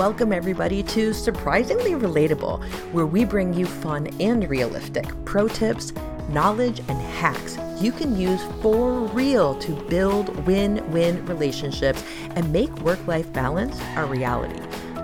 Welcome, 0.00 0.32
everybody, 0.32 0.82
to 0.84 1.12
Surprisingly 1.12 1.90
Relatable, 1.90 2.64
where 2.92 3.04
we 3.04 3.26
bring 3.26 3.52
you 3.52 3.66
fun 3.66 4.06
and 4.18 4.48
realistic 4.48 5.04
pro 5.26 5.46
tips, 5.46 5.92
knowledge, 6.30 6.78
and 6.88 6.98
hacks 6.98 7.58
you 7.78 7.92
can 7.92 8.18
use 8.18 8.40
for 8.62 8.92
real 9.08 9.56
to 9.56 9.72
build 9.90 10.34
win 10.46 10.90
win 10.90 11.22
relationships 11.26 12.02
and 12.34 12.50
make 12.50 12.74
work 12.78 13.06
life 13.06 13.30
balance 13.34 13.78
a 13.96 14.06
reality. 14.06 14.58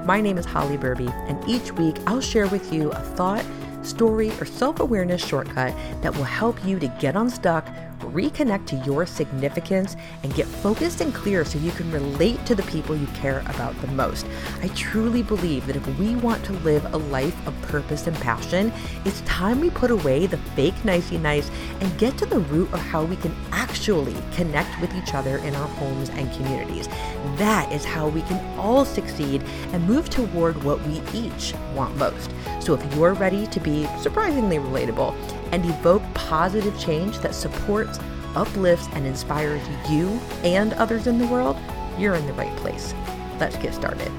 My 0.06 0.23
name 0.23 0.38
is 0.38 0.46
Holly 0.46 0.79
Berube, 0.79 1.12
and 1.28 1.47
each 1.47 1.73
week 1.73 1.97
I'll 2.06 2.23
share 2.23 2.47
with 2.47 2.73
you 2.73 2.91
a 2.92 3.01
thought, 3.01 3.45
story, 3.83 4.30
or 4.41 4.47
self 4.47 4.80
awareness 4.80 5.23
shortcut 5.23 5.74
that 6.01 6.16
will 6.16 6.24
help 6.24 6.65
you 6.65 6.78
to 6.78 6.88
get 6.98 7.16
unstuck 7.16 7.69
reconnect 8.07 8.66
to 8.66 8.77
your 8.77 9.06
significance, 9.06 9.96
and 10.23 10.34
get 10.34 10.46
focused 10.46 11.01
and 11.01 11.15
clear 11.15 11.45
so 11.45 11.59
you 11.59 11.70
can 11.73 11.91
relate 11.91 12.45
to 12.46 12.55
the 12.55 12.62
people 12.65 12.96
you 12.96 13.06
care 13.09 13.41
about 13.46 13.79
the 13.80 13.87
most. 13.88 14.27
I 14.62 14.69
truly 14.69 15.23
believe 15.23 15.66
that 15.66 15.77
if 15.77 15.98
we 15.98 16.16
want 16.16 16.45
to 16.45 16.52
live 16.52 16.84
a 16.95 16.98
life 16.98 17.46
of 17.46 17.60
purpose 17.62 18.06
and 18.06 18.16
passion, 18.16 18.73
it's 19.05 19.20
time 19.23 19.60
we 19.60 19.70
put 19.70 19.91
away 19.91 20.27
the 20.27 20.38
fake 20.55 20.84
nicey 20.84 21.19
nice 21.19 21.51
and 21.80 21.98
get 21.98 22.16
to 22.19 22.27
the 22.27 22.41
root 22.41 22.73
of 22.73 22.80
how 22.80 23.05
we 23.05 23.16
can 23.16 23.34
actually 23.52 24.16
connect 24.32 24.80
with 24.80 24.95
each 24.95 25.15
other 25.15 25.38
in 25.38 25.54
our 25.54 25.68
homes 25.68 26.10
and 26.10 26.32
communities. 26.34 26.88
That 27.37 27.70
is 27.73 27.84
how 27.84 28.09
we 28.09 28.23
can 28.23 28.59
all 28.59 28.84
succeed 28.84 29.43
and 29.73 29.87
move 29.87 30.09
toward 30.10 30.62
what 30.65 30.80
we 30.87 31.02
each 31.12 31.54
want 31.74 31.96
most. 31.96 32.30
So 32.60 32.74
if 32.74 32.95
you're 32.95 33.15
ready 33.15 33.46
to 33.46 33.60
be 33.60 33.87
surprisingly 34.01 34.59
relatable, 34.59 35.15
and 35.52 35.64
evoke 35.64 36.02
positive 36.14 36.78
change 36.78 37.18
that 37.18 37.34
supports, 37.34 37.98
uplifts, 38.34 38.88
and 38.92 39.06
inspires 39.06 39.62
you 39.91 40.09
and 40.42 40.73
others 40.74 41.07
in 41.07 41.18
the 41.18 41.26
world, 41.26 41.57
you're 41.98 42.15
in 42.15 42.26
the 42.26 42.32
right 42.34 42.57
place. 42.57 42.95
Let's 43.38 43.56
get 43.56 43.74
started. 43.74 44.10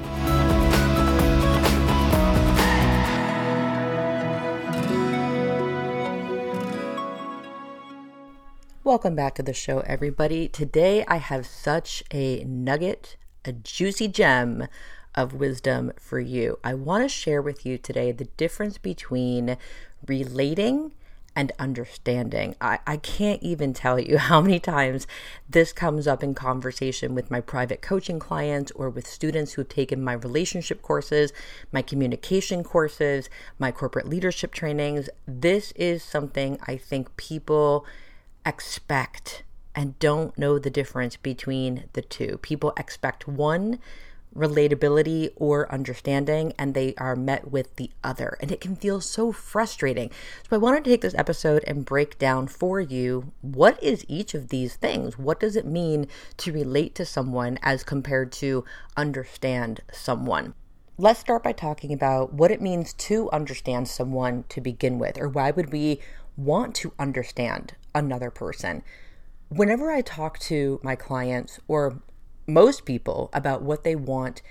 Welcome 8.88 9.16
back 9.16 9.36
to 9.36 9.44
the 9.44 9.54
show, 9.54 9.82
everybody. 9.82 10.48
Today 10.48 11.04
I 11.10 11.18
have 11.18 11.46
such 11.46 12.04
a 12.14 12.46
nugget, 12.46 13.18
a 13.44 13.52
juicy 13.52 14.08
gem 14.08 14.70
of 15.14 15.34
wisdom 15.34 15.92
for 16.00 16.22
you. 16.22 16.58
I 16.64 16.74
want 16.74 17.04
to 17.04 17.10
share 17.10 17.42
with 17.42 17.66
you 17.66 17.78
today 17.78 18.14
the 18.14 18.30
difference 18.38 18.78
between 18.78 19.58
relating 20.08 20.94
and 21.38 21.52
understanding. 21.60 22.56
I, 22.60 22.80
I 22.88 22.98
can't 22.98 23.42
even 23.44 23.72
tell 23.72 24.00
you 24.00 24.18
how 24.30 24.42
many 24.42 24.60
times 24.60 25.06
this 25.48 25.72
comes 25.72 26.08
up 26.08 26.24
in 26.24 26.34
conversation 26.34 27.14
with 27.14 27.30
my 27.30 27.40
private 27.40 27.82
coaching 27.82 28.18
clients 28.18 28.72
or 28.72 28.90
with 28.90 29.08
students 29.08 29.54
who 29.54 29.62
have 29.62 29.70
taken 29.70 30.04
my 30.04 30.14
relationship 30.14 30.82
courses, 30.82 31.32
my 31.72 31.84
communication 31.84 32.64
courses, 32.64 33.30
my 33.60 33.72
corporate 33.72 34.10
leadership 34.10 34.52
trainings. 34.52 35.10
This 35.28 35.72
is 35.74 36.04
something 36.04 36.58
I 36.66 36.76
think 36.76 37.16
people 37.18 37.86
expect 38.44 39.44
and 39.76 40.00
don't 40.00 40.36
know 40.40 40.58
the 40.58 40.72
difference 40.72 41.18
between 41.18 41.84
the 41.94 42.02
two. 42.02 42.40
People 42.40 42.74
expect 42.78 43.28
one 43.28 43.78
relatability 44.38 45.32
or 45.36 45.72
understanding 45.72 46.54
and 46.58 46.74
they 46.74 46.94
are 46.98 47.16
met 47.16 47.52
with 47.52 47.76
the 47.76 47.90
other. 48.04 48.38
And 48.40 48.52
it 48.52 48.62
can 48.62 48.76
feel 48.76 49.02
so 49.02 49.32
frustrating. 49.32 50.12
So 50.50 50.56
I 50.56 50.60
wanted 50.60 50.84
to 50.84 50.90
take 50.92 51.02
this 51.02 51.16
episode 51.16 51.64
and 51.66 51.84
break 51.84 52.18
down 52.20 52.48
for 52.48 52.80
you 52.80 53.32
what 53.42 53.82
is 53.82 54.06
each 54.08 54.34
of 54.34 54.50
these 54.50 54.76
things? 54.76 55.18
What 55.18 55.40
does 55.40 55.56
it 55.56 55.66
mean 55.66 56.08
to 56.38 56.52
relate 56.52 56.96
to 56.96 57.06
someone 57.06 57.58
as 57.62 57.84
compared 57.84 58.32
to 58.34 58.64
understand 58.96 59.82
someone? 59.92 60.54
Let's 61.00 61.20
start 61.20 61.44
by 61.44 61.52
talking 61.52 61.94
about 61.94 62.34
what 62.34 62.52
it 62.52 62.62
means 62.62 62.94
to 62.94 63.30
understand 63.32 63.88
someone 63.88 64.46
to 64.50 64.62
begin 64.62 64.98
with, 64.98 65.20
or 65.20 65.30
why 65.30 65.52
would 65.52 65.72
we 65.72 66.00
want 66.36 66.74
to 66.76 66.94
understand 66.98 67.76
another 67.94 68.32
person? 68.32 68.82
Whenever 69.50 69.92
I 69.92 70.02
talk 70.02 70.40
to 70.40 70.80
my 70.84 70.96
clients 70.96 71.60
or 71.68 72.02
most 72.48 72.86
people 72.86 73.30
about 73.34 73.62
what 73.62 73.84
they 73.84 73.96
want 73.96 74.42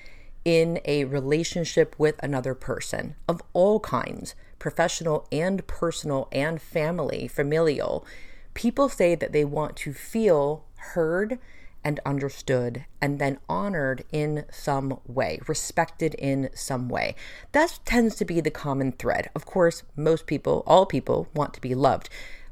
in 0.44 0.78
a 0.84 1.04
relationship 1.04 1.96
with 1.98 2.22
another 2.22 2.54
person 2.54 3.16
of 3.28 3.42
all 3.52 3.80
kinds 3.80 4.34
professional 4.58 5.26
and 5.30 5.66
personal 5.66 6.28
and 6.32 6.60
family, 6.62 7.28
familial. 7.28 8.06
People 8.54 8.88
say 8.88 9.14
that 9.14 9.32
they 9.32 9.44
want 9.44 9.76
to 9.76 9.92
feel 9.92 10.64
heard 10.76 11.38
and 11.84 12.00
understood 12.04 12.84
and 13.00 13.18
then 13.18 13.38
honored 13.48 14.04
in 14.10 14.44
some 14.50 14.98
way, 15.06 15.38
respected 15.46 16.14
in 16.14 16.50
some 16.52 16.88
way. 16.88 17.14
That 17.52 17.78
tends 17.84 18.16
to 18.16 18.24
be 18.24 18.40
the 18.40 18.50
common 18.50 18.92
thread. 18.92 19.30
Of 19.36 19.46
course, 19.46 19.84
most 19.94 20.26
people, 20.26 20.64
all 20.66 20.86
people, 20.86 21.28
want 21.34 21.54
to 21.54 21.60
be 21.60 21.74
loved. 21.74 22.08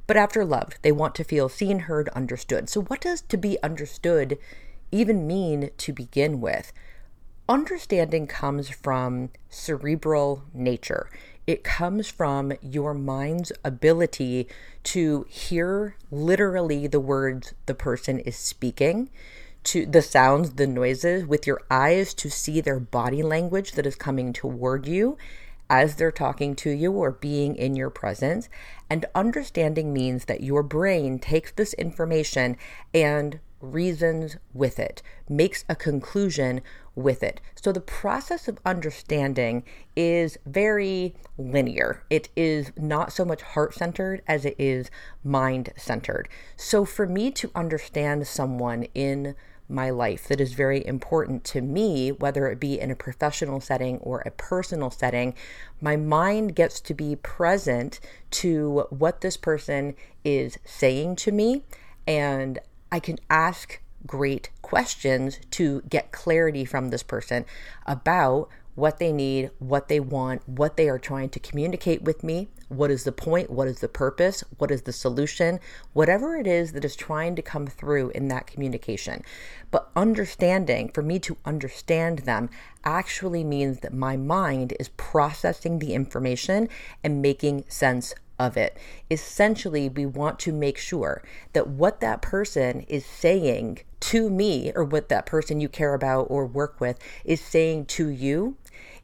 But 0.06 0.16
after 0.16 0.44
loved, 0.44 0.78
they 0.83 0.93
want 0.93 1.15
to 1.16 1.25
feel 1.25 1.49
seen, 1.49 1.81
heard, 1.81 2.09
understood. 2.10 2.69
So, 2.69 2.83
what 2.83 3.00
does 3.00 3.22
to 3.22 3.37
be 3.37 3.59
understood 3.62 4.38
even 4.94 5.27
mean 5.27 5.71
to 5.77 5.93
begin 5.93 6.41
with? 6.41 6.72
Understanding 7.49 8.27
comes 8.27 8.71
from 8.71 9.31
cerebral 9.50 10.44
nature. 10.55 11.10
It 11.47 11.65
comes 11.65 12.09
from 12.09 12.55
your 12.62 12.94
mind's 12.94 13.53
ability 13.65 14.49
to 14.84 15.27
hear 15.28 15.97
literally 16.10 16.87
the 16.87 17.00
words 17.00 17.53
the 17.66 17.75
person 17.75 18.21
is 18.21 18.37
speaking, 18.37 19.10
to 19.65 19.84
the 19.84 20.00
sounds, 20.00 20.53
the 20.54 20.66
noises, 20.66 21.27
with 21.27 21.47
your 21.47 21.60
eyes 21.71 22.15
to 22.15 22.31
see 22.31 22.60
their 22.60 22.81
body 22.81 23.22
language 23.22 23.72
that 23.72 23.87
is 23.87 23.97
coming 23.97 24.33
toward 24.33 24.87
you 24.87 25.19
as 25.69 25.97
they're 25.97 26.12
talking 26.12 26.54
to 26.54 26.71
you 26.71 26.93
or 26.93 27.10
being 27.10 27.56
in 27.56 27.75
your 27.75 27.91
presence. 27.91 28.49
And 28.88 29.06
understanding 29.15 29.93
means 29.93 30.27
that 30.27 30.43
your 30.43 30.62
brain 30.62 31.19
takes 31.19 31.53
this 31.53 31.75
information 31.75 32.56
and 32.93 33.41
reasons 33.65 34.37
with 34.53 34.79
it, 34.79 35.03
makes 35.29 35.65
a 35.69 35.75
conclusion 35.75 36.61
with 36.95 37.23
it. 37.23 37.41
So 37.57 37.73
the 37.73 37.81
process 37.81 38.47
of 38.47 38.59
understanding 38.65 39.65
is 39.97 40.39
very 40.47 41.15
linear. 41.37 42.05
It 42.11 42.29
is 42.37 42.73
not 42.77 43.13
so 43.13 43.25
much 43.25 43.43
heart 43.43 43.75
centered 43.75 44.23
as 44.29 44.45
it 44.45 44.55
is 44.59 44.91
mind 45.25 45.73
centered. 45.77 46.29
So 46.57 46.85
for 46.85 47.07
me 47.07 47.31
to 47.33 47.51
understand 47.55 48.27
someone 48.27 48.85
in 48.95 49.35
my 49.69 49.91
life 49.91 50.29
that 50.29 50.41
is 50.41 50.53
very 50.53 50.87
important 50.87 51.43
to 51.45 51.61
me, 51.61 52.13
whether 52.13 52.49
it 52.49 52.61
be 52.61 52.79
in 52.79 52.91
a 52.91 52.97
professional 52.97 53.61
setting 53.61 53.99
or 53.99 54.21
a 54.21 54.31
personal 54.31 54.91
setting, 54.91 55.35
my 55.81 55.97
mind 55.97 56.55
gets 56.55 56.81
to 56.81 56.95
be 56.95 57.17
present 57.17 57.99
to 58.31 58.87
what 58.91 59.21
this 59.21 59.37
person 59.37 59.95
is 60.23 60.59
saying 60.65 61.17
to 61.17 61.33
me. 61.33 61.65
And 62.07 62.59
I 62.94 63.00
can 63.00 63.19
ask 63.28 63.81
great 64.06 64.50
questions 64.62 65.41
to 65.50 65.82
get 65.88 66.12
clarity 66.12 66.65
from 66.65 66.91
this 66.91 67.03
person 67.03 67.44
about 67.87 68.49
what 68.77 69.00
they 69.00 69.10
need, 69.10 69.50
what 69.59 69.88
they 69.88 69.99
want, 69.99 70.49
what 70.49 70.77
they 70.77 70.88
are 70.88 71.00
trying 71.00 71.31
to 71.31 71.41
communicate 71.41 72.03
with 72.03 72.22
me, 72.22 72.50
what 72.69 72.93
is 72.93 73.03
the 73.03 73.10
point, 73.10 73.50
what 73.50 73.66
is 73.66 73.81
the 73.81 73.88
purpose, 73.88 74.44
what 74.59 74.71
is 74.71 74.83
the 74.83 74.93
solution, 74.93 75.59
whatever 75.93 76.37
it 76.37 76.47
is 76.47 76.71
that 76.71 76.84
is 76.84 76.94
trying 76.94 77.34
to 77.34 77.43
come 77.43 77.66
through 77.66 78.10
in 78.10 78.28
that 78.28 78.47
communication. 78.47 79.25
But 79.72 79.91
understanding, 79.97 80.88
for 80.91 81.03
me 81.03 81.19
to 81.19 81.37
understand 81.44 82.21
them, 82.21 82.49
actually 82.84 83.43
means 83.43 83.81
that 83.81 83.93
my 83.93 84.16
mind 84.16 84.72
is 84.78 84.91
processing 84.91 85.81
the 85.81 85.94
information 85.94 86.69
and 87.03 87.21
making 87.21 87.65
sense 87.66 88.15
of 88.39 88.56
it. 88.56 88.77
Essentially, 89.11 89.89
we 89.89 90.06
want 90.06 90.39
to 90.41 90.53
make 90.53 90.78
sure 90.78 91.22
that 91.53 91.69
what 91.69 92.01
that 92.01 92.22
person 92.22 92.81
is 92.83 93.04
saying 93.04 93.81
to 94.01 94.28
me, 94.28 94.72
or 94.75 94.84
what 94.84 95.09
that 95.09 95.27
person 95.27 95.60
you 95.60 95.69
care 95.69 95.95
about 95.95 96.27
or 96.28 96.47
work 96.47 96.81
with 96.81 96.98
is 97.25 97.41
saying 97.41 97.86
to 97.86 98.09
you, 98.09 98.57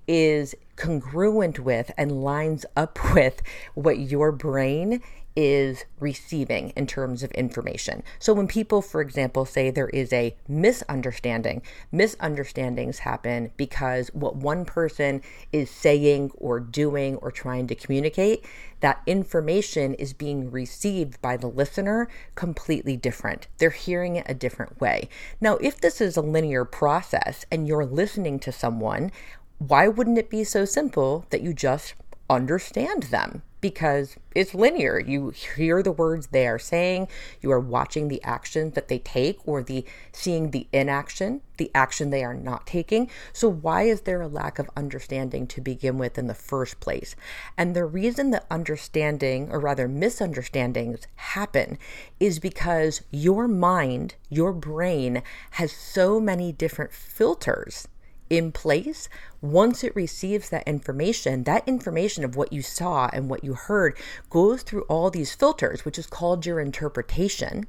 is 0.06 0.55
congruent 0.77 1.61
with 1.61 1.91
and 1.97 2.23
lines 2.23 2.67
up 2.77 2.99
with 3.15 3.43
what 3.75 3.99
your 3.99 4.32
brain 4.32 5.00
is 5.37 5.85
receiving 5.99 6.71
in 6.71 6.87
terms 6.87 7.23
of 7.23 7.31
information. 7.32 8.03
So 8.19 8.32
when 8.32 8.49
people, 8.49 8.82
for 8.82 9.00
example, 9.00 9.44
say 9.44 9.71
there 9.71 9.88
is 9.88 10.12
a 10.12 10.37
misunderstanding, 10.49 11.62
misunderstandings 11.93 13.00
happen 13.00 13.53
because 13.56 14.09
what 14.12 14.37
one 14.37 14.65
person 14.65 15.23
is 15.53 15.71
saying 15.71 16.32
or 16.35 16.61
doing 16.61 17.17
or 17.17 17.31
trying 17.31 17.67
to 17.69 17.75
communicate, 17.75 18.44
that 18.81 19.03
information 19.06 19.94
is 19.94 20.12
being 20.12 20.50
received 20.50 21.21
by 21.21 21.37
the 21.37 21.47
listener 21.47 22.09
completely 22.35 22.97
different. 22.97 23.47
They're 23.59 23.71
hearing 23.71 24.17
it 24.17 24.27
a 24.29 24.35
different 24.35 24.81
way. 24.81 25.09
Now, 25.41 25.56
if 25.56 25.81
this 25.81 26.00
is 26.00 26.17
a 26.17 26.23
linear 26.23 26.65
process 26.65 27.44
and 27.50 27.69
you're 27.69 27.85
listening 27.85 28.38
to 28.41 28.53
someone, 28.53 29.12
why 29.59 29.88
wouldn't 29.88 30.19
it 30.19 30.31
be 30.31 30.43
so 30.43 30.65
simple 30.65 31.27
that 31.29 31.43
you 31.43 31.53
just 31.53 31.94
understand 32.31 33.05
them 33.05 33.43
because 33.61 34.17
it's 34.35 34.55
linear. 34.55 34.99
You 34.99 35.31
hear 35.31 35.82
the 35.82 35.93
words 35.93 36.29
they 36.29 36.47
are 36.47 36.59
saying, 36.59 37.09
you 37.43 37.50
are 37.50 37.61
watching 37.61 38.09
the 38.09 38.23
actions 38.23 38.75
that 38.75 38.88
they 38.88 39.00
take 39.00 39.38
or 39.47 39.62
the 39.62 39.85
seeing 40.12 40.50
the 40.50 40.67
inaction, 40.73 41.43
the 41.59 41.71
action 41.75 42.11
they 42.11 42.25
are 42.25 42.35
not 42.35 42.67
taking. 42.67 43.11
So 43.32 43.50
why 43.50 43.82
is 43.82 44.03
there 44.03 44.23
a 44.23 44.29
lack 44.29 44.59
of 44.59 44.71
understanding 44.77 45.47
to 45.49 45.61
begin 45.61 45.99
with 45.99 46.17
in 46.17 46.27
the 46.27 46.35
first 46.35 46.81
place? 46.81 47.17
And 47.59 47.75
the 47.75 47.85
reason 47.85 48.31
that 48.31 48.47
understanding 48.50 49.50
or 49.50 49.61
rather 49.61 49.88
misunderstandings 49.88 51.06
happen 51.17 51.77
is 52.19 52.38
because 52.38 53.03
your 53.11 53.47
mind, 53.49 54.15
your 54.31 54.53
brain 54.53 55.23
has 55.53 55.73
so 55.73 56.21
many 56.21 56.53
different 56.53 56.93
filters 56.93 57.88
in 58.31 58.53
place, 58.53 59.09
once 59.43 59.82
it 59.82 59.94
receives 59.97 60.49
that 60.49 60.67
information, 60.67 61.43
that 61.44 61.67
information 61.69 62.25
of 62.25 62.37
what 62.37 62.53
you 62.53 62.62
saw 62.62 63.11
and 63.12 63.29
what 63.29 63.43
you 63.44 63.55
heard 63.55 63.99
goes 64.31 64.62
through 64.62 64.82
all 64.82 65.11
these 65.11 65.35
filters, 65.35 65.85
which 65.85 65.99
is 65.99 66.06
called 66.06 66.47
your 66.47 66.61
interpretation. 66.61 67.67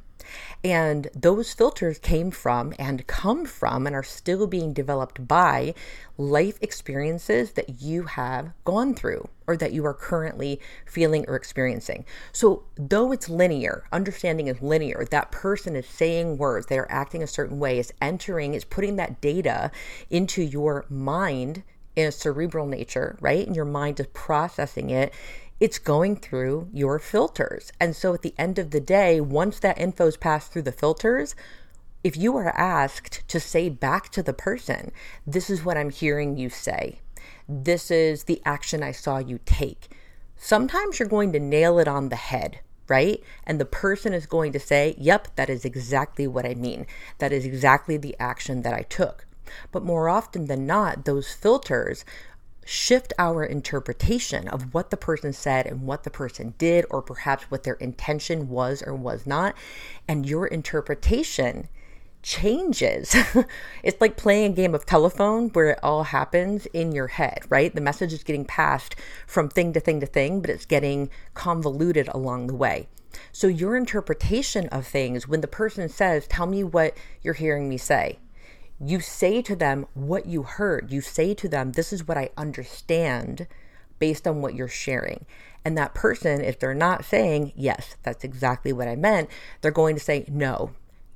And 0.64 1.08
those 1.16 1.54
filters 1.54 2.00
came 2.00 2.32
from 2.32 2.74
and 2.78 3.08
come 3.08 3.46
from 3.46 3.88
and 3.88 3.96
are 3.96 4.04
still 4.04 4.48
being 4.48 4.74
developed 4.74 5.28
by 5.28 5.74
life 6.18 6.58
experiences 6.62 7.54
that 7.54 7.82
you 7.82 8.04
have 8.04 8.54
gone 8.64 8.94
through 8.94 9.28
or 9.48 9.58
that 9.58 9.74
you 9.74 9.86
are 9.86 9.94
currently 9.94 10.60
feeling 10.86 11.26
or 11.28 11.36
experiencing. 11.36 12.06
So, 12.32 12.64
though 12.76 13.12
it's 13.12 13.30
linear, 13.30 13.86
understanding 13.92 14.48
is 14.48 14.62
linear, 14.62 15.06
that 15.12 15.32
person 15.32 15.76
is 15.76 15.88
saying 15.88 16.38
words, 16.38 16.68
they 16.68 16.78
are 16.78 16.92
acting 16.92 17.24
a 17.24 17.28
certain 17.28 17.60
way, 17.60 17.80
is 17.80 17.94
entering, 18.02 18.54
is 18.54 18.64
putting 18.64 18.96
that 18.98 19.20
data 19.20 19.72
into 20.10 20.44
your 20.44 20.86
mind 20.90 21.64
in 21.96 22.08
a 22.08 22.12
cerebral 22.12 22.66
nature, 22.66 23.18
right? 23.20 23.46
And 23.46 23.56
your 23.56 23.66
mind 23.66 24.00
is 24.00 24.08
processing 24.08 24.90
it 24.90 25.14
it's 25.62 25.78
going 25.78 26.16
through 26.16 26.68
your 26.74 26.98
filters. 26.98 27.72
And 27.80 27.96
so 27.96 28.16
at 28.16 28.24
the 28.24 28.34
end 28.36 28.58
of 28.58 28.72
the 28.72 28.80
day, 28.80 29.22
once 29.22 29.60
that 29.60 29.78
info's 29.78 30.18
passed 30.18 30.52
through 30.52 30.63
the 30.63 30.72
filters, 30.72 31.36
if 32.04 32.18
you 32.18 32.36
are 32.36 32.58
asked 32.58 33.24
to 33.28 33.40
say 33.40 33.69
back 33.69 34.10
to 34.10 34.24
the 34.24 34.34
person, 34.34 34.92
this 35.25 35.52
is 35.52 35.63
what 35.63 35.78
I'm 35.78 35.92
hearing 35.92 36.36
you 36.36 36.50
say, 36.50 36.98
this 37.48 37.92
is 37.92 38.24
the 38.24 38.42
action 38.44 38.81
I 38.81 38.92
saw 38.92 39.19
you 39.19 39.40
take, 39.46 39.96
sometimes 40.36 40.98
you're 40.98 41.08
going 41.08 41.31
to 41.34 41.40
nail 41.40 41.78
it 41.78 41.88
on 41.88 42.10
the 42.10 42.16
head. 42.18 42.60
Right? 42.88 43.24
And 43.46 43.58
the 43.58 43.63
person 43.63 44.13
is 44.13 44.25
going 44.25 44.52
to 44.52 44.60
say, 44.60 44.96
Yep, 44.98 45.38
that 45.38 45.50
is 45.50 45.63
exactly 45.63 46.28
what 46.28 46.46
I 46.46 46.56
mean. 46.56 46.86
That 47.19 47.31
is 47.31 47.46
exactly 47.46 47.96
the 47.96 48.18
action 48.19 48.63
that 48.63 48.74
I 48.74 48.81
took. 48.81 49.28
But 49.72 49.84
more 49.84 50.10
often 50.10 50.48
than 50.48 50.66
not, 50.66 51.06
those 51.06 51.31
filters 51.31 52.04
shift 52.72 53.12
our 53.20 53.44
interpretation 53.44 54.48
of 54.48 54.74
what 54.74 54.92
the 54.92 54.98
person 54.98 55.34
said 55.34 55.68
and 55.68 55.82
what 55.82 56.04
the 56.04 56.10
person 56.10 56.54
did, 56.58 56.86
or 56.90 57.02
perhaps 57.02 57.44
what 57.52 57.64
their 57.64 57.74
intention 57.76 58.48
was 58.48 58.82
or 58.82 58.96
was 58.96 59.28
not. 59.28 59.54
And 60.08 60.26
your 60.26 60.48
interpretation 60.48 61.68
changes. 62.24 63.14
it's 63.84 64.00
like 64.00 64.16
playing 64.16 64.54
a 64.54 64.56
game 64.56 64.74
of 64.74 64.86
telephone 64.86 65.50
where 65.50 65.72
it 65.72 65.80
all 65.84 66.04
happens 66.06 66.66
in 66.68 66.94
your 66.94 67.08
head, 67.08 67.40
right? 67.50 67.76
The 67.76 67.82
message 67.82 68.14
is 68.14 68.24
getting 68.24 68.46
passed 68.46 68.96
from 69.28 69.50
thing 69.50 69.74
to 69.74 69.82
thing 69.82 70.00
to 70.00 70.06
thing, 70.06 70.40
but 70.40 70.50
it's 70.50 70.66
getting 70.66 71.10
convoluted 71.34 72.08
along 72.14 72.48
the 72.48 72.56
way. 72.56 72.88
So, 73.34 73.48
your 73.48 73.76
interpretation 73.76 74.70
of 74.70 74.88
things, 74.88 75.28
when 75.28 75.42
the 75.42 75.48
person 75.48 75.90
says, 75.90 76.26
Tell 76.28 76.46
me 76.46 76.64
what 76.64 76.96
you're 77.22 77.34
hearing 77.34 77.68
me 77.68 77.76
say, 77.76 78.20
you 78.83 79.00
say 79.00 79.42
to 79.44 79.56
them 79.56 79.86
what 79.94 80.25
you 80.25 80.44
heard. 80.44 80.92
You 80.92 81.01
say 81.01 81.33
to 81.36 81.48
them, 81.48 81.74
This 81.74 81.94
is 81.94 82.07
what 82.07 82.18
I 82.18 82.30
understand 82.36 83.48
based 84.00 84.28
on 84.28 84.42
what 84.42 84.56
you're 84.56 84.68
sharing. 84.68 85.25
And 85.63 85.78
that 85.78 85.94
person, 85.94 86.42
if 86.42 86.60
they're 86.60 86.74
not 86.74 87.06
saying, 87.06 87.54
Yes, 87.56 87.95
that's 88.04 88.24
exactly 88.24 88.74
what 88.74 88.88
I 88.88 88.95
meant, 88.95 89.30
they're 89.62 89.72
going 89.72 89.95
to 89.95 90.01
say, 90.01 90.25
No, 90.28 90.72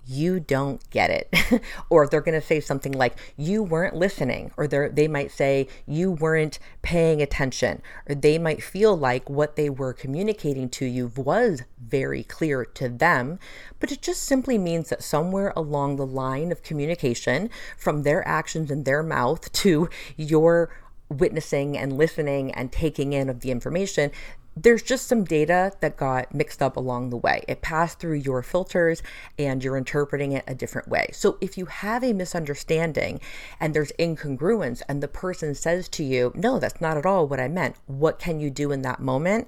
you 0.07 0.39
don't 0.39 0.87
get 0.89 1.09
it. 1.09 1.61
or 1.89 2.07
they're 2.07 2.21
going 2.21 2.39
to 2.39 2.45
say 2.45 2.59
something 2.59 2.91
like, 2.91 3.17
you 3.37 3.63
weren't 3.63 3.95
listening. 3.95 4.51
Or 4.57 4.67
they 4.67 5.07
might 5.07 5.31
say, 5.31 5.67
you 5.85 6.11
weren't 6.11 6.59
paying 6.81 7.21
attention. 7.21 7.81
Or 8.07 8.15
they 8.15 8.37
might 8.37 8.63
feel 8.63 8.95
like 8.95 9.29
what 9.29 9.55
they 9.55 9.69
were 9.69 9.93
communicating 9.93 10.69
to 10.69 10.85
you 10.85 11.11
was 11.15 11.63
very 11.79 12.23
clear 12.23 12.65
to 12.65 12.89
them. 12.89 13.39
But 13.79 13.91
it 13.91 14.01
just 14.01 14.23
simply 14.23 14.57
means 14.57 14.89
that 14.89 15.03
somewhere 15.03 15.53
along 15.55 15.95
the 15.95 16.05
line 16.05 16.51
of 16.51 16.63
communication, 16.63 17.49
from 17.77 18.03
their 18.03 18.27
actions 18.27 18.71
and 18.71 18.85
their 18.85 19.03
mouth 19.03 19.51
to 19.53 19.89
your 20.17 20.69
witnessing 21.09 21.77
and 21.77 21.93
listening 21.93 22.51
and 22.51 22.71
taking 22.71 23.13
in 23.13 23.29
of 23.29 23.41
the 23.41 23.51
information, 23.51 24.11
there's 24.55 24.81
just 24.81 25.07
some 25.07 25.25
data 25.25 25.73
that 25.81 25.97
got 25.97 26.33
mixed 26.33 26.61
up 26.61 26.77
along 26.77 27.09
the 27.09 27.17
way. 27.17 27.43
It 27.47 27.61
passed 27.61 27.99
through 27.99 28.17
your 28.17 28.41
filters 28.41 29.03
and 29.37 29.63
you're 29.63 29.77
interpreting 29.77 30.31
it 30.31 30.45
a 30.47 30.55
different 30.55 30.87
way. 30.87 31.09
So 31.11 31.37
if 31.41 31.57
you 31.57 31.65
have 31.65 32.03
a 32.03 32.13
misunderstanding 32.13 33.19
and 33.59 33.73
there's 33.73 33.91
incongruence 33.99 34.81
and 34.87 35.03
the 35.03 35.07
person 35.09 35.55
says 35.55 35.89
to 35.89 36.03
you, 36.03 36.31
No, 36.35 36.59
that's 36.59 36.79
not 36.79 36.97
at 36.97 37.05
all 37.05 37.27
what 37.27 37.39
I 37.39 37.47
meant, 37.47 37.75
what 37.87 38.17
can 38.17 38.39
you 38.39 38.49
do 38.49 38.71
in 38.71 38.81
that 38.83 39.01
moment? 39.01 39.47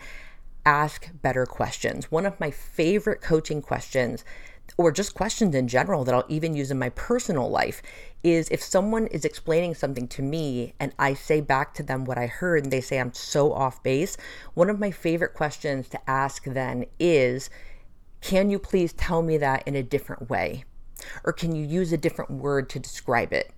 Ask 0.65 1.09
better 1.21 1.45
questions. 1.45 2.12
One 2.12 2.25
of 2.25 2.39
my 2.39 2.51
favorite 2.51 3.21
coaching 3.21 3.62
questions 3.62 4.25
or 4.77 4.91
just 4.91 5.15
questions 5.15 5.56
in 5.56 5.68
general 5.68 6.03
that 6.03 6.13
I'll 6.13 6.24
even 6.29 6.56
use 6.56 6.69
in 6.69 6.77
my 6.77 6.89
personal 6.89 7.50
life 7.50 7.81
is 8.24 8.47
if 8.50 8.62
someone 8.62 9.07
is 9.07 9.25
explaining 9.25 9.74
something 9.74 10.07
to 10.09 10.21
me 10.21 10.74
and 10.79 10.94
I 11.00 11.15
say 11.15 11.41
back 11.41 11.74
to 11.75 11.83
them 11.83 12.06
what 12.06 12.18
I 12.18 12.27
heard 12.27 12.63
and 12.63 12.71
they 12.71 12.81
say 12.81 13.00
I'm 13.00 13.13
so 13.13 13.51
off 13.53 13.81
base, 13.81 14.18
one 14.53 14.69
of 14.69 14.79
my 14.79 14.91
favorite 14.91 15.33
questions 15.33 15.89
to 15.89 16.09
ask 16.09 16.44
then 16.44 16.85
is 17.00 17.50
can 18.21 18.50
you 18.50 18.59
please 18.59 18.94
tell 18.94 19.21
me 19.21 19.38
that 19.38 19.68
in 19.68 19.75
a 19.75 19.83
different 19.83 20.29
way? 20.29 20.63
Or 21.23 21.33
can 21.33 21.56
you 21.56 21.65
use 21.65 21.91
a 21.91 21.97
different 21.97 22.31
word 22.31 22.69
to 22.69 22.80
describe 22.80 23.33
it? 23.33 23.51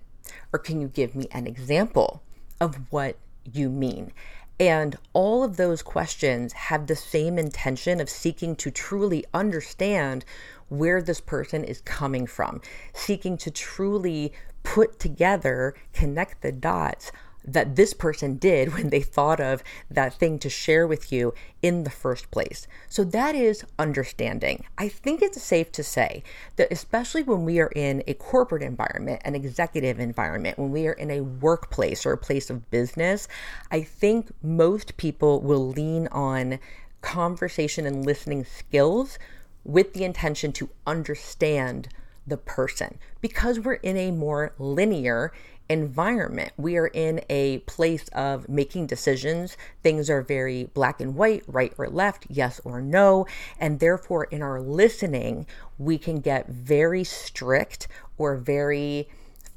Or 0.52 0.58
can 0.58 0.80
you 0.80 0.88
give 0.88 1.14
me 1.14 1.28
an 1.32 1.46
example 1.46 2.22
of 2.60 2.76
what 2.90 3.16
you 3.50 3.68
mean? 3.70 4.12
And 4.60 4.98
all 5.14 5.42
of 5.42 5.56
those 5.56 5.80
questions 5.80 6.52
have 6.52 6.86
the 6.86 6.94
same 6.94 7.38
intention 7.38 7.98
of 7.98 8.10
seeking 8.10 8.54
to 8.56 8.70
truly 8.70 9.24
understand 9.32 10.26
where 10.68 11.00
this 11.00 11.20
person 11.20 11.64
is 11.64 11.80
coming 11.80 12.26
from, 12.26 12.60
seeking 12.92 13.38
to 13.38 13.50
truly 13.50 14.34
put 14.62 15.00
together, 15.00 15.74
connect 15.94 16.42
the 16.42 16.52
dots 16.52 17.10
that 17.44 17.76
this 17.76 17.94
person 17.94 18.36
did 18.36 18.74
when 18.74 18.90
they 18.90 19.00
thought 19.00 19.40
of 19.40 19.62
that 19.90 20.14
thing 20.14 20.38
to 20.38 20.50
share 20.50 20.86
with 20.86 21.12
you 21.12 21.34
in 21.62 21.84
the 21.84 21.90
first 21.90 22.30
place. 22.30 22.66
So 22.88 23.04
that 23.04 23.34
is 23.34 23.64
understanding. 23.78 24.64
I 24.78 24.88
think 24.88 25.22
it's 25.22 25.42
safe 25.42 25.72
to 25.72 25.82
say 25.82 26.22
that, 26.56 26.70
especially 26.70 27.22
when 27.22 27.44
we 27.44 27.60
are 27.60 27.72
in 27.74 28.02
a 28.06 28.14
corporate 28.14 28.62
environment, 28.62 29.22
an 29.24 29.34
executive 29.34 29.98
environment, 29.98 30.58
when 30.58 30.70
we 30.70 30.86
are 30.86 30.92
in 30.92 31.10
a 31.10 31.20
workplace 31.22 32.04
or 32.04 32.12
a 32.12 32.18
place 32.18 32.50
of 32.50 32.70
business, 32.70 33.28
I 33.70 33.82
think 33.82 34.30
most 34.42 34.96
people 34.96 35.40
will 35.40 35.68
lean 35.68 36.08
on 36.08 36.58
conversation 37.00 37.86
and 37.86 38.04
listening 38.04 38.44
skills 38.44 39.18
with 39.64 39.92
the 39.92 40.04
intention 40.04 40.52
to 40.52 40.70
understand 40.86 41.88
the 42.30 42.38
person 42.38 42.98
because 43.20 43.60
we're 43.60 43.74
in 43.74 43.96
a 43.96 44.10
more 44.10 44.54
linear 44.58 45.32
environment. 45.70 46.52
We 46.56 46.76
are 46.76 46.88
in 46.88 47.20
a 47.30 47.58
place 47.58 48.08
of 48.08 48.48
making 48.48 48.88
decisions. 48.88 49.56
Things 49.84 50.10
are 50.10 50.20
very 50.20 50.64
black 50.74 51.00
and 51.00 51.14
white, 51.14 51.44
right 51.46 51.72
or 51.78 51.88
left, 51.88 52.26
yes 52.28 52.60
or 52.64 52.80
no. 52.80 53.26
And 53.58 53.78
therefore, 53.78 54.24
in 54.24 54.42
our 54.42 54.60
listening, 54.60 55.46
we 55.78 55.96
can 55.96 56.20
get 56.20 56.48
very 56.48 57.04
strict 57.04 57.86
or 58.18 58.36
very 58.36 59.08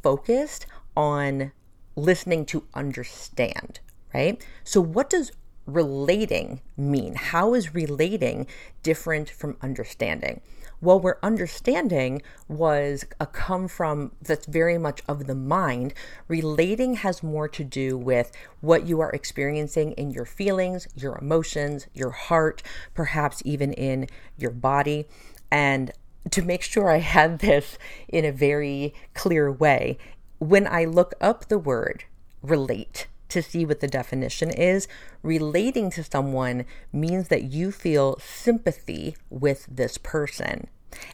focused 0.03 0.67
on 0.95 1.51
listening 1.95 2.45
to 2.45 2.67
understand, 2.75 3.79
right? 4.13 4.45
So, 4.63 4.81
what 4.81 5.09
does 5.09 5.31
relating 5.65 6.61
mean? 6.77 7.15
How 7.15 7.55
is 7.55 7.73
relating 7.73 8.45
different 8.83 9.31
from 9.31 9.57
understanding? 9.61 10.41
Well, 10.83 10.99
where 10.99 11.17
understanding 11.23 12.21
was 12.49 13.05
a 13.17 13.25
come 13.25 13.69
from 13.69 14.11
that's 14.21 14.45
very 14.45 14.77
much 14.77 15.01
of 15.07 15.27
the 15.27 15.33
mind, 15.33 15.93
relating 16.27 16.95
has 16.95 17.23
more 17.23 17.47
to 17.47 17.63
do 17.63 17.97
with 17.97 18.33
what 18.59 18.85
you 18.85 18.99
are 18.99 19.11
experiencing 19.11 19.93
in 19.93 20.11
your 20.11 20.25
feelings, 20.25 20.89
your 20.93 21.17
emotions, 21.17 21.87
your 21.93 22.09
heart, 22.09 22.61
perhaps 22.93 23.41
even 23.45 23.71
in 23.71 24.09
your 24.37 24.51
body. 24.51 25.07
And 25.49 25.93
to 26.31 26.41
make 26.41 26.61
sure 26.61 26.91
I 26.91 26.97
had 26.97 27.39
this 27.39 27.77
in 28.09 28.25
a 28.25 28.33
very 28.33 28.93
clear 29.13 29.49
way, 29.49 29.97
when 30.39 30.67
I 30.67 30.83
look 30.83 31.13
up 31.21 31.47
the 31.47 31.57
word 31.57 32.03
relate, 32.41 33.07
to 33.29 33.41
see 33.41 33.65
what 33.65 33.79
the 33.79 33.87
definition 33.87 34.51
is, 34.51 34.87
relating 35.23 35.89
to 35.89 36.03
someone 36.03 36.65
means 36.91 37.29
that 37.29 37.43
you 37.43 37.71
feel 37.71 38.19
sympathy 38.19 39.15
with 39.29 39.65
this 39.67 39.97
person. 39.97 40.67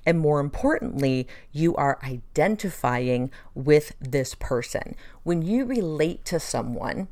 And 0.05 0.19
more 0.19 0.39
importantly, 0.39 1.27
you 1.51 1.75
are 1.75 2.00
identifying 2.03 3.31
with 3.53 3.93
this 4.00 4.36
person. 4.36 4.95
When 5.24 5.41
you 5.41 5.65
relate 5.65 6.25
to 6.25 6.39
someone, 6.39 7.07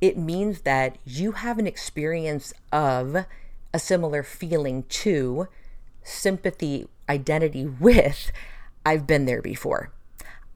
it 0.00 0.18
means 0.18 0.62
that 0.62 0.98
you 1.04 1.32
have 1.32 1.58
an 1.58 1.66
experience 1.66 2.52
of 2.72 3.24
a 3.72 3.78
similar 3.78 4.22
feeling 4.22 4.84
to, 4.84 5.48
sympathy, 6.02 6.86
identity 7.08 7.66
with, 7.66 8.30
I've 8.86 9.06
been 9.06 9.24
there 9.24 9.42
before. 9.42 9.92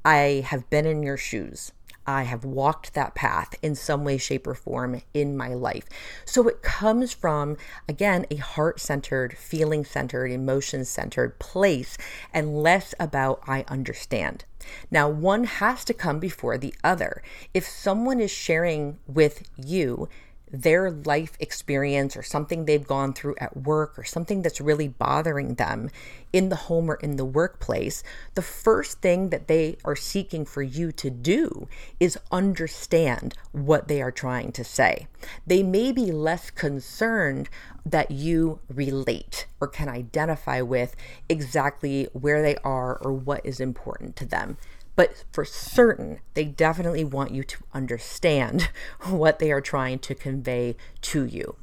I 0.05 0.45
have 0.47 0.69
been 0.71 0.87
in 0.87 1.03
your 1.03 1.17
shoes. 1.17 1.73
I 2.09 2.23
have 2.23 2.43
walked 2.43 2.95
that 2.95 3.15
path 3.15 3.55
in 3.61 3.75
some 3.75 4.03
way, 4.03 4.17
shape, 4.17 4.47
or 4.47 4.55
form 4.55 5.03
in 5.13 5.37
my 5.37 5.53
life. 5.53 5.85
So 6.25 6.49
it 6.49 6.63
comes 6.63 7.13
from, 7.13 7.59
again, 7.87 8.25
a 8.31 8.37
heart 8.37 8.81
centered, 8.81 9.37
feeling 9.37 9.85
centered, 9.85 10.29
emotion 10.29 10.87
centered 10.87 11.39
place 11.39 11.99
and 12.33 12.63
less 12.63 12.95
about 12.99 13.43
I 13.47 13.67
understand. 13.69 14.47
Now, 14.91 15.07
one 15.11 15.45
has 15.45 15.85
to 15.85 15.93
come 15.93 16.19
before 16.19 16.57
the 16.57 16.75
other. 16.83 17.23
If 17.53 17.69
someone 17.69 18.21
is 18.21 18.31
sharing 18.31 18.99
with 19.07 19.47
you 19.59 20.09
their 20.51 20.91
life 20.91 21.37
experience 21.41 22.17
or 22.17 22.23
something 22.23 22.65
they've 22.65 22.87
gone 22.87 23.13
through 23.13 23.35
at 23.39 23.57
work 23.57 23.99
or 23.99 24.05
something 24.05 24.43
that's 24.43 24.61
really 24.61 24.89
bothering 24.89 25.55
them 25.55 25.91
in 26.33 26.49
the 26.49 26.57
home 26.57 26.91
or 26.91 26.97
in 26.97 27.17
the 27.17 27.25
workplace, 27.25 28.03
the 28.35 28.43
first 28.43 29.01
thing 29.01 29.31
that 29.31 29.49
they 29.49 29.77
are 29.85 29.97
seeking 29.97 30.45
for 30.45 30.63
you 30.63 30.93
to 30.93 31.11
do 31.11 31.69
is 31.99 32.19
understand 32.31 33.35
what 33.53 33.89
they 33.89 34.03
are 34.03 34.11
trying 34.11 34.53
to 34.53 34.65
say. 34.65 35.07
They 35.47 35.63
may 35.63 35.93
be 35.93 36.13
less 36.13 36.51
concerned 36.51 37.49
that 37.85 38.11
you 38.11 38.61
relate 38.69 39.47
or 39.61 39.69
can 39.69 39.89
identify 39.89 40.61
with 40.61 40.95
exactly 41.29 42.09
where 42.13 42.43
they 42.43 42.57
are 42.57 42.97
or 42.97 43.13
what 43.13 43.45
is 43.45 43.61
important 43.61 44.17
to 44.17 44.27
them. 44.27 44.59
But 44.99 45.25
for 45.31 45.45
certain, 45.45 46.19
they 46.35 46.45
definitely 46.45 47.05
want 47.05 47.31
you 47.31 47.45
to 47.45 47.59
understand 47.73 48.69
what 49.05 49.39
they 49.39 49.53
are 49.53 49.61
trying 49.61 50.01
to 50.01 50.13
convey 50.13 50.77
to 51.03 51.25
you. 51.25 51.55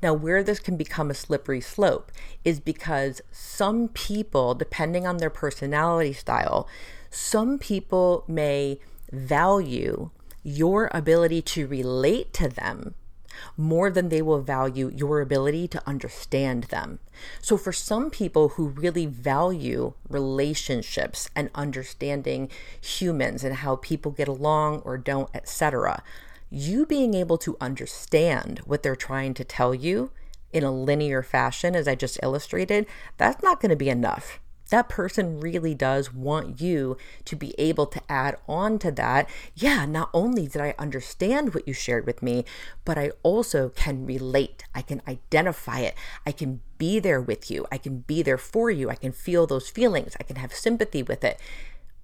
Now, 0.00 0.14
where 0.14 0.44
this 0.44 0.60
can 0.60 0.76
become 0.76 1.10
a 1.10 1.14
slippery 1.14 1.60
slope 1.60 2.12
is 2.44 2.60
because 2.60 3.20
some 3.32 3.88
people, 3.88 4.54
depending 4.54 5.08
on 5.08 5.16
their 5.16 5.28
personality 5.28 6.12
style, 6.12 6.68
some 7.10 7.58
people 7.58 8.22
may 8.28 8.78
value 9.10 10.10
your 10.44 10.88
ability 10.92 11.42
to 11.42 11.66
relate 11.66 12.32
to 12.34 12.48
them 12.48 12.94
more 13.56 13.90
than 13.90 14.08
they 14.08 14.22
will 14.22 14.40
value 14.40 14.90
your 14.94 15.20
ability 15.20 15.68
to 15.68 15.82
understand 15.86 16.64
them. 16.64 16.98
So, 17.40 17.56
for 17.56 17.72
some 17.72 18.10
people 18.10 18.50
who 18.50 18.68
really 18.68 19.06
value 19.06 19.94
relationships 20.08 21.30
and 21.34 21.50
understanding 21.54 22.50
humans 22.80 23.44
and 23.44 23.56
how 23.56 23.76
people 23.76 24.12
get 24.12 24.28
along 24.28 24.80
or 24.80 24.98
don't, 24.98 25.30
etc., 25.34 26.02
you 26.50 26.86
being 26.86 27.14
able 27.14 27.38
to 27.38 27.56
understand 27.60 28.60
what 28.60 28.82
they're 28.82 28.94
trying 28.94 29.34
to 29.34 29.44
tell 29.44 29.74
you 29.74 30.10
in 30.52 30.62
a 30.62 30.70
linear 30.70 31.22
fashion, 31.22 31.74
as 31.74 31.88
I 31.88 31.96
just 31.96 32.18
illustrated, 32.22 32.86
that's 33.16 33.42
not 33.42 33.60
going 33.60 33.70
to 33.70 33.76
be 33.76 33.88
enough 33.88 34.38
that 34.74 34.88
person 34.88 35.38
really 35.38 35.72
does 35.72 36.12
want 36.12 36.60
you 36.60 36.96
to 37.24 37.36
be 37.36 37.54
able 37.58 37.86
to 37.86 38.02
add 38.08 38.36
on 38.48 38.76
to 38.80 38.90
that. 38.90 39.30
Yeah, 39.54 39.86
not 39.86 40.10
only 40.12 40.48
did 40.48 40.60
I 40.60 40.74
understand 40.80 41.54
what 41.54 41.68
you 41.68 41.72
shared 41.72 42.06
with 42.06 42.24
me, 42.24 42.44
but 42.84 42.98
I 42.98 43.12
also 43.22 43.68
can 43.68 44.04
relate. 44.04 44.64
I 44.74 44.82
can 44.82 45.00
identify 45.06 45.78
it. 45.78 45.94
I 46.26 46.32
can 46.32 46.60
be 46.76 46.98
there 46.98 47.20
with 47.20 47.52
you. 47.52 47.68
I 47.70 47.78
can 47.78 47.98
be 48.00 48.20
there 48.20 48.36
for 48.36 48.68
you. 48.68 48.90
I 48.90 48.96
can 48.96 49.12
feel 49.12 49.46
those 49.46 49.70
feelings. 49.70 50.16
I 50.18 50.24
can 50.24 50.36
have 50.36 50.52
sympathy 50.52 51.04
with 51.04 51.22
it. 51.22 51.38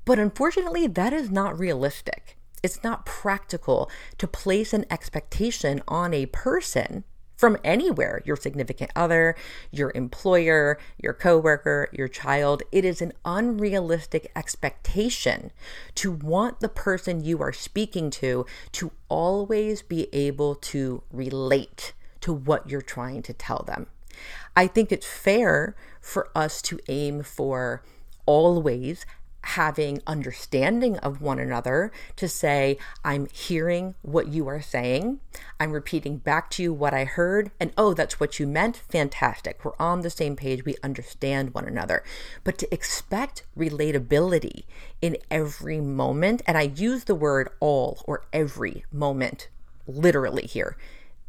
But 0.04 0.20
unfortunately, 0.20 0.86
that 0.86 1.12
is 1.12 1.28
not 1.28 1.58
realistic. 1.58 2.36
It's 2.62 2.84
not 2.84 3.04
practical 3.04 3.90
to 4.18 4.28
place 4.28 4.72
an 4.72 4.86
expectation 4.92 5.82
on 5.88 6.14
a 6.14 6.26
person 6.26 7.02
from 7.40 7.56
anywhere 7.64 8.20
your 8.26 8.36
significant 8.36 8.90
other, 8.94 9.34
your 9.70 9.90
employer, 9.94 10.78
your 11.00 11.14
coworker, 11.14 11.88
your 11.90 12.06
child. 12.06 12.62
It 12.70 12.84
is 12.84 13.00
an 13.00 13.14
unrealistic 13.24 14.30
expectation 14.36 15.50
to 15.94 16.12
want 16.12 16.60
the 16.60 16.68
person 16.68 17.24
you 17.24 17.40
are 17.40 17.54
speaking 17.54 18.10
to 18.10 18.44
to 18.72 18.92
always 19.08 19.80
be 19.80 20.14
able 20.14 20.54
to 20.56 21.02
relate 21.10 21.94
to 22.20 22.34
what 22.34 22.68
you're 22.68 22.82
trying 22.82 23.22
to 23.22 23.32
tell 23.32 23.64
them. 23.66 23.86
I 24.54 24.66
think 24.66 24.92
it's 24.92 25.06
fair 25.06 25.74
for 25.98 26.28
us 26.34 26.60
to 26.60 26.78
aim 26.88 27.22
for 27.22 27.82
always 28.26 29.06
having 29.42 30.00
understanding 30.06 30.98
of 30.98 31.20
one 31.20 31.38
another 31.38 31.92
to 32.16 32.28
say, 32.28 32.78
I'm 33.04 33.26
hearing 33.26 33.94
what 34.02 34.28
you 34.28 34.46
are 34.48 34.60
saying. 34.60 35.20
I'm 35.58 35.72
repeating 35.72 36.18
back 36.18 36.50
to 36.50 36.62
you 36.62 36.72
what 36.72 36.94
I 36.94 37.04
heard. 37.04 37.50
And 37.58 37.72
oh, 37.76 37.94
that's 37.94 38.20
what 38.20 38.38
you 38.38 38.46
meant. 38.46 38.76
Fantastic. 38.76 39.64
We're 39.64 39.72
on 39.78 40.00
the 40.00 40.10
same 40.10 40.36
page. 40.36 40.64
We 40.64 40.76
understand 40.82 41.54
one 41.54 41.66
another. 41.66 42.04
But 42.44 42.58
to 42.58 42.72
expect 42.72 43.44
relatability 43.56 44.64
in 45.00 45.16
every 45.30 45.80
moment, 45.80 46.42
and 46.46 46.56
I 46.58 46.62
use 46.62 47.04
the 47.04 47.14
word 47.14 47.50
all 47.60 48.02
or 48.04 48.24
every 48.32 48.84
moment 48.92 49.48
literally 49.86 50.46
here 50.46 50.76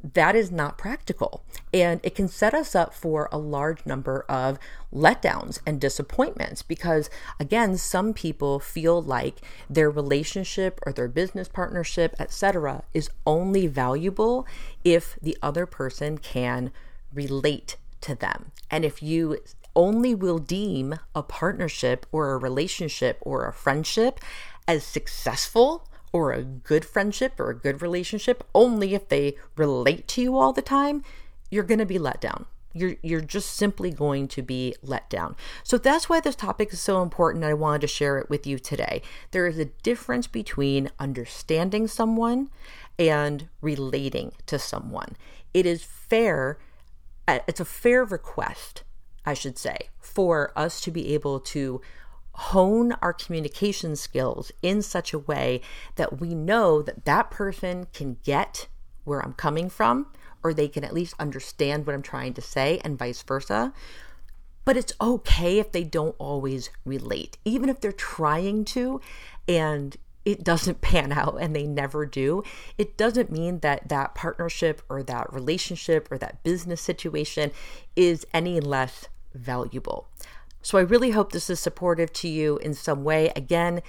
that 0.04 0.36
is 0.36 0.52
not 0.52 0.78
practical. 0.78 1.44
And 1.74 2.00
it 2.04 2.16
can 2.16 2.28
set 2.28 2.54
us 2.54 2.76
up 2.76 2.94
for 2.94 3.30
a 3.32 3.38
large 3.38 3.86
number 3.86 4.26
of 4.28 4.58
letdowns 4.94 5.60
and 5.66 5.80
disappointments 5.80 6.62
because, 6.62 7.10
again, 7.40 7.78
some 7.78 8.14
people 8.14 8.60
feel 8.60 9.02
like 9.02 9.42
their 9.70 9.90
relationship 9.90 10.80
or 10.86 10.92
their 10.92 11.08
business 11.08 11.48
partnership, 11.48 12.16
etc., 12.20 12.84
is 12.94 13.10
only 13.26 13.68
valuable 13.68 14.46
if 14.84 15.18
the 15.22 15.38
other 15.42 15.66
person 15.66 16.18
can 16.18 16.72
relate 17.14 17.78
to 18.02 18.16
them. 18.16 18.52
And 18.70 18.84
if 18.84 19.04
you 19.04 19.38
only 19.76 20.14
will 20.14 20.40
deem 20.40 21.00
a 21.16 21.24
partnership 21.24 22.06
or 22.12 22.34
a 22.34 22.38
relationship 22.38 23.18
or 23.22 23.48
a 23.48 23.54
friendship 23.54 24.20
as 24.68 24.84
successful 24.84 25.88
or 26.14 26.32
a 26.32 26.44
good 26.44 26.86
friendship 26.86 27.40
or 27.40 27.50
a 27.50 27.58
good 27.58 27.82
relationship 27.82 28.44
only 28.54 28.94
if 28.94 29.10
they 29.10 29.36
relate 29.56 30.08
to 30.10 30.22
you 30.22 30.38
all 30.38 30.54
the 30.54 30.62
time, 30.62 31.04
you're 31.50 31.64
going 31.64 31.80
to 31.80 31.86
be 31.86 32.00
let 32.00 32.20
down. 32.20 32.46
You're, 32.74 32.96
you're 33.02 33.22
just 33.22 33.52
simply 33.56 33.92
going 33.92 34.30
to 34.30 34.42
be 34.42 34.76
let 34.82 35.10
down. 35.10 35.36
So 35.64 35.78
that's 35.78 36.08
why 36.08 36.22
this 36.22 36.36
topic 36.36 36.72
is 36.72 36.80
so 36.80 37.02
important. 37.02 37.44
I 37.44 37.54
wanted 37.54 37.82
to 37.82 37.88
share 37.88 38.18
it 38.18 38.30
with 38.30 38.48
you 38.48 38.60
today. 38.60 39.02
There 39.32 39.46
is 39.46 39.58
a 39.58 39.66
difference 39.66 40.28
between 40.28 40.90
understanding 40.98 41.88
someone 41.88 42.50
and 42.98 43.50
relating 43.60 44.32
to 44.46 44.58
someone. 44.58 45.18
It 45.54 45.66
is 45.66 45.84
fair, 45.84 46.60
uh, 47.28 47.40
it's 47.46 47.60
a 47.60 47.66
fair 47.66 48.06
request, 48.06 48.84
I 49.26 49.34
should 49.34 49.58
say, 49.58 49.90
for 50.00 50.54
us 50.56 50.80
to 50.82 50.92
be 50.92 51.14
able 51.14 51.42
to 51.42 51.82
hone 52.34 52.94
our 53.02 53.14
communication 53.14 53.96
skills 53.96 54.52
in 54.62 54.82
such 54.82 55.14
a 55.14 55.20
way 55.20 55.62
that 55.96 56.20
we 56.20 56.34
know 56.34 56.82
that 56.82 57.06
that 57.06 57.32
person 57.32 57.88
can 57.94 58.18
get 58.24 58.68
where 59.04 59.20
I'm 59.20 59.34
coming 59.34 59.70
from, 59.70 60.08
or 60.44 60.54
they 60.54 60.68
can 60.68 60.84
at 60.84 60.94
least 60.94 61.16
understand 61.20 61.86
what 61.86 61.94
I'm 61.94 62.02
trying 62.02 62.34
to 62.36 62.42
say, 62.42 62.80
and 62.84 62.98
vice 62.98 63.22
versa. 63.22 63.74
But 64.64 64.78
it's 64.78 64.94
okay 65.02 65.60
if 65.60 65.72
they 65.72 65.84
don't 65.84 66.16
always 66.20 66.70
relate, 66.86 67.38
even 67.44 67.70
if 67.70 67.82
they're 67.82 67.92
trying 67.92 68.64
to 68.66 69.02
and 69.48 69.98
it 70.24 70.44
doesn't 70.44 70.82
pan 70.82 71.12
out 71.12 71.38
and 71.40 71.56
they 71.56 71.66
never 71.66 72.06
do. 72.06 72.44
It 72.78 72.98
doesn't 72.98 73.32
mean 73.32 73.60
that 73.60 73.90
that 73.90 74.16
partnership 74.16 74.82
or 74.90 75.04
that 75.04 75.34
relationship 75.34 76.12
or 76.12 76.18
that 76.20 76.44
business 76.44 76.82
situation 76.82 77.52
is 77.96 78.26
any 78.34 78.60
less 78.60 79.08
valuable. 79.34 80.08
So 80.62 80.78
I 80.78 80.82
really 80.82 81.12
hope 81.12 81.32
this 81.32 81.50
is 81.50 81.60
supportive 81.60 82.14
to 82.14 82.28
you 82.28 82.58
in 82.58 82.74
some 82.74 83.04
way. 83.04 83.32
Again, 83.36 83.82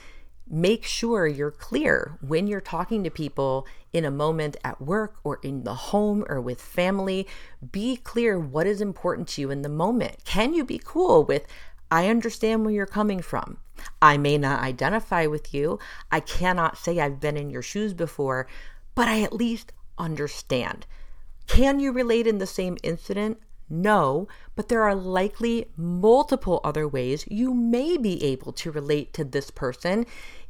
make 0.49 0.85
sure 0.85 1.26
you're 1.26 1.50
clear 1.50 2.19
when 2.21 2.47
you're 2.47 2.61
talking 2.61 3.05
to 3.05 3.11
people 3.11 3.67
in 3.93 4.05
a 4.05 4.11
moment 4.11 4.57
at 4.64 4.81
work 4.81 5.17
or 5.23 5.38
in 5.43 5.64
the 5.64 5.75
home 5.75 6.25
or 6.29 6.41
with 6.41 6.61
family. 6.61 7.26
Be 7.71 7.97
clear 7.97 8.38
what 8.38 8.67
is 8.67 8.81
important 8.81 9.29
to 9.29 9.41
you 9.43 9.50
in 9.50 9.62
the 9.62 9.69
moment. 9.69 10.25
Can 10.25 10.55
you 10.55 10.64
be 10.64 10.81
cool 10.83 11.25
with, 11.25 11.47
I 11.91 12.09
understand 12.09 12.64
where 12.64 12.75
you're 12.75 12.87
coming 12.87 13.21
from? 13.21 13.59
I 14.00 14.17
may 14.17 14.38
not 14.38 14.62
identify 14.62 15.26
with 15.26 15.52
you. 15.52 15.79
I 16.11 16.21
cannot 16.21 16.79
say 16.79 17.00
I've 17.00 17.21
been 17.21 17.37
in 17.37 17.50
your 17.50 17.62
shoes 17.62 17.95
before, 17.95 18.47
but 18.95 19.09
I 19.09 19.23
at 19.23 19.33
least 19.33 19.73
understand. 19.99 20.87
Can 21.47 21.81
you 21.81 21.93
relate 21.93 22.26
in 22.26 22.38
the 22.38 22.47
same 22.47 22.79
incident? 22.83 23.38
No, 23.69 24.28
but 24.54 24.69
there 24.69 24.83
are 24.83 24.95
likely 24.95 25.66
multiple 25.76 26.61
other 26.62 26.87
ways 26.87 27.25
you 27.28 27.54
may 27.54 27.97
be 27.97 28.23
able 28.25 28.52
to 28.52 28.71
relate 28.71 29.12
to 29.14 29.25
this 29.25 29.50
person 29.50 30.04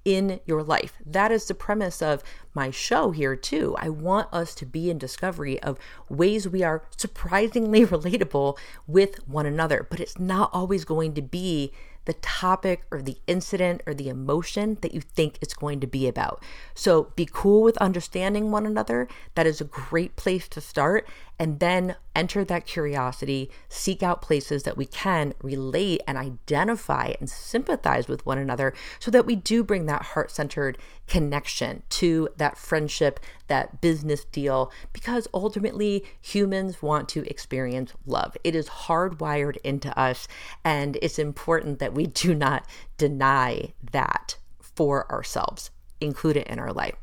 in 0.04 0.40
your 0.44 0.62
life. 0.62 0.94
That 1.04 1.30
is 1.30 1.46
the 1.46 1.54
premise 1.54 2.02
of 2.02 2.22
my 2.54 2.70
show 2.70 3.12
here, 3.12 3.36
too. 3.36 3.76
I 3.78 3.88
want 3.88 4.28
us 4.32 4.54
to 4.56 4.66
be 4.66 4.90
in 4.90 4.98
discovery 4.98 5.62
of 5.62 5.78
ways 6.08 6.48
we 6.48 6.62
are 6.62 6.82
surprisingly 6.96 7.86
relatable 7.86 8.58
with 8.86 9.26
one 9.28 9.46
another, 9.46 9.86
but 9.88 10.00
it's 10.00 10.18
not 10.18 10.50
always 10.52 10.84
going 10.84 11.14
to 11.14 11.22
be 11.22 11.72
the 12.04 12.14
topic 12.14 12.84
or 12.90 13.00
the 13.00 13.18
incident 13.26 13.82
or 13.86 13.94
the 13.94 14.08
emotion 14.08 14.78
that 14.82 14.92
you 14.92 15.00
think 15.00 15.38
it's 15.40 15.54
going 15.54 15.80
to 15.80 15.86
be 15.86 16.08
about. 16.08 16.42
So 16.74 17.12
be 17.16 17.28
cool 17.30 17.62
with 17.62 17.76
understanding 17.78 18.50
one 18.50 18.66
another. 18.66 19.08
That 19.34 19.46
is 19.46 19.60
a 19.60 19.64
great 19.64 20.16
place 20.16 20.48
to 20.48 20.60
start. 20.60 21.08
And 21.38 21.58
then 21.60 21.96
enter 22.14 22.44
that 22.44 22.66
curiosity, 22.66 23.50
seek 23.68 24.02
out 24.02 24.22
places 24.22 24.62
that 24.62 24.76
we 24.76 24.86
can 24.86 25.34
relate 25.42 26.00
and 26.06 26.16
identify 26.18 27.14
and 27.18 27.28
sympathize 27.28 28.06
with 28.06 28.24
one 28.26 28.38
another 28.38 28.74
so 29.00 29.10
that 29.10 29.26
we 29.26 29.34
do 29.34 29.64
bring 29.64 29.86
that 29.86 30.02
heart 30.02 30.30
centered 30.30 30.78
connection 31.08 31.82
to 31.90 32.28
that 32.36 32.56
friendship, 32.56 33.18
that 33.52 33.82
business 33.82 34.24
deal, 34.24 34.72
because 34.94 35.28
ultimately 35.34 36.04
humans 36.22 36.80
want 36.80 37.06
to 37.10 37.28
experience 37.28 37.92
love. 38.06 38.34
It 38.42 38.54
is 38.54 38.68
hardwired 38.68 39.58
into 39.62 39.96
us, 39.98 40.26
and 40.64 40.96
it's 41.02 41.18
important 41.18 41.78
that 41.78 41.92
we 41.92 42.06
do 42.06 42.34
not 42.34 42.66
deny 42.96 43.74
that 43.92 44.36
for 44.58 45.10
ourselves, 45.12 45.70
include 46.00 46.38
it 46.38 46.46
in 46.46 46.58
our 46.58 46.72
life. 46.72 46.94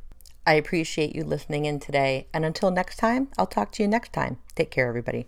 I 0.47 0.53
appreciate 0.53 1.15
you 1.15 1.23
listening 1.23 1.65
in 1.65 1.79
today. 1.79 2.25
And 2.33 2.43
until 2.43 2.71
next 2.71 2.95
time, 2.95 3.27
I'll 3.37 3.45
talk 3.45 3.71
to 3.73 3.83
you 3.83 3.87
next 3.87 4.11
time. 4.11 4.37
Take 4.55 4.71
care, 4.71 4.87
everybody. 4.87 5.27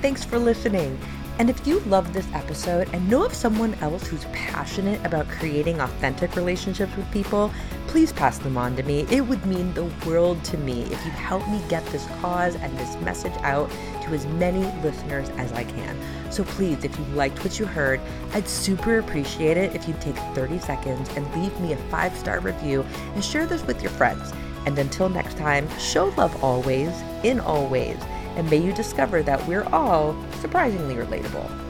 Thanks 0.00 0.24
for 0.24 0.38
listening. 0.38 0.98
And 1.40 1.48
if 1.48 1.66
you 1.66 1.80
loved 1.80 2.12
this 2.12 2.28
episode 2.34 2.90
and 2.92 3.08
know 3.08 3.24
of 3.24 3.32
someone 3.32 3.72
else 3.76 4.06
who's 4.06 4.26
passionate 4.26 5.02
about 5.06 5.26
creating 5.26 5.80
authentic 5.80 6.36
relationships 6.36 6.94
with 6.94 7.10
people, 7.10 7.50
please 7.86 8.12
pass 8.12 8.36
them 8.36 8.58
on 8.58 8.76
to 8.76 8.82
me. 8.82 9.06
It 9.10 9.22
would 9.22 9.46
mean 9.46 9.72
the 9.72 9.90
world 10.06 10.44
to 10.44 10.58
me 10.58 10.82
if 10.82 11.02
you 11.02 11.10
help 11.12 11.48
me 11.48 11.62
get 11.70 11.82
this 11.86 12.04
cause 12.20 12.56
and 12.56 12.78
this 12.78 12.94
message 13.00 13.32
out 13.38 13.70
to 14.02 14.10
as 14.10 14.26
many 14.26 14.60
listeners 14.82 15.30
as 15.38 15.50
I 15.54 15.64
can. 15.64 15.96
So 16.30 16.44
please, 16.44 16.84
if 16.84 16.98
you 16.98 17.06
liked 17.14 17.42
what 17.42 17.58
you 17.58 17.64
heard, 17.64 18.02
I'd 18.34 18.46
super 18.46 18.98
appreciate 18.98 19.56
it 19.56 19.74
if 19.74 19.88
you'd 19.88 20.00
take 20.02 20.16
30 20.34 20.58
seconds 20.58 21.08
and 21.16 21.24
leave 21.42 21.58
me 21.58 21.72
a 21.72 21.78
five 21.88 22.14
star 22.18 22.40
review 22.40 22.84
and 23.14 23.24
share 23.24 23.46
this 23.46 23.64
with 23.64 23.80
your 23.80 23.92
friends. 23.92 24.30
And 24.66 24.78
until 24.78 25.08
next 25.08 25.38
time, 25.38 25.66
show 25.78 26.12
love 26.18 26.44
always, 26.44 26.90
in 27.24 27.40
all 27.40 27.66
ways 27.66 27.96
and 28.36 28.48
may 28.50 28.58
you 28.58 28.72
discover 28.72 29.22
that 29.22 29.46
we're 29.46 29.64
all 29.72 30.16
surprisingly 30.40 30.94
relatable. 30.94 31.69